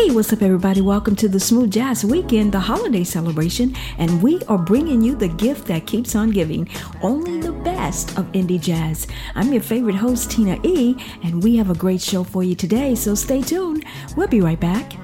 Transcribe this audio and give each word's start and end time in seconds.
Hey, 0.00 0.10
what's 0.10 0.32
up, 0.32 0.40
everybody? 0.40 0.80
Welcome 0.80 1.14
to 1.16 1.28
the 1.28 1.38
Smooth 1.38 1.72
Jazz 1.72 2.06
Weekend, 2.06 2.52
the 2.52 2.58
holiday 2.58 3.04
celebration, 3.04 3.76
and 3.98 4.22
we 4.22 4.40
are 4.44 4.56
bringing 4.56 5.02
you 5.02 5.14
the 5.14 5.28
gift 5.28 5.66
that 5.66 5.86
keeps 5.86 6.16
on 6.16 6.30
giving 6.30 6.66
only 7.02 7.38
the 7.42 7.52
best 7.52 8.16
of 8.16 8.24
indie 8.32 8.58
jazz. 8.58 9.06
I'm 9.34 9.52
your 9.52 9.60
favorite 9.60 9.96
host, 9.96 10.30
Tina 10.30 10.58
E., 10.62 10.96
and 11.22 11.42
we 11.42 11.58
have 11.58 11.68
a 11.68 11.74
great 11.74 12.00
show 12.00 12.24
for 12.24 12.42
you 12.42 12.54
today, 12.54 12.94
so 12.94 13.14
stay 13.14 13.42
tuned. 13.42 13.84
We'll 14.16 14.26
be 14.26 14.40
right 14.40 14.58
back. 14.58 14.94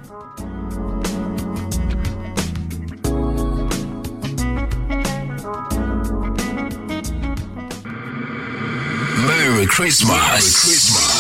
Merry 9.27 9.67
Christmas. 9.67 10.09
Merry 10.09 10.41
Christmas. 10.41 11.16